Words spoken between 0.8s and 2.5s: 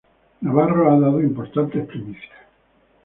ha dado importantes primicias.